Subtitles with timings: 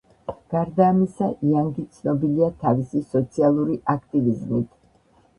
[0.51, 4.73] გარდა ამისა, იანგი ცნობილია თავისი სოციალური აქტივიზმით.